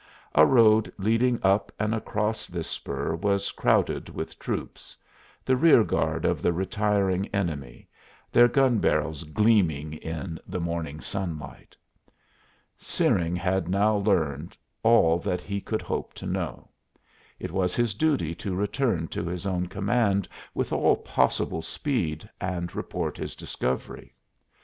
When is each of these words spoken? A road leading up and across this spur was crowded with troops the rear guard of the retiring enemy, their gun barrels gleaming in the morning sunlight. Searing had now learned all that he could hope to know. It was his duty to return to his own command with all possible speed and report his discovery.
A 0.33 0.47
road 0.47 0.91
leading 0.97 1.39
up 1.43 1.71
and 1.77 1.93
across 1.93 2.47
this 2.47 2.67
spur 2.67 3.13
was 3.13 3.51
crowded 3.51 4.09
with 4.09 4.39
troops 4.39 4.97
the 5.45 5.55
rear 5.55 5.83
guard 5.83 6.25
of 6.25 6.41
the 6.41 6.51
retiring 6.51 7.27
enemy, 7.27 7.87
their 8.31 8.47
gun 8.47 8.79
barrels 8.79 9.23
gleaming 9.23 9.93
in 9.93 10.39
the 10.47 10.59
morning 10.59 11.01
sunlight. 11.01 11.75
Searing 12.79 13.35
had 13.35 13.69
now 13.69 13.97
learned 13.97 14.57
all 14.81 15.19
that 15.19 15.41
he 15.41 15.61
could 15.61 15.83
hope 15.83 16.15
to 16.15 16.25
know. 16.25 16.69
It 17.39 17.51
was 17.51 17.75
his 17.75 17.93
duty 17.93 18.33
to 18.33 18.55
return 18.55 19.07
to 19.09 19.27
his 19.27 19.45
own 19.45 19.67
command 19.67 20.27
with 20.55 20.73
all 20.73 20.95
possible 20.95 21.61
speed 21.61 22.27
and 22.41 22.73
report 22.73 23.17
his 23.17 23.35
discovery. 23.35 24.15